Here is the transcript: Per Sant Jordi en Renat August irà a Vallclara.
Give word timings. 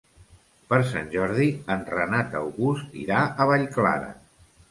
Per 0.69 0.77
Sant 0.93 1.11
Jordi 1.15 1.45
en 1.75 1.83
Renat 1.91 2.33
August 2.41 2.97
irà 3.05 3.19
a 3.45 3.49
Vallclara. 3.53 4.09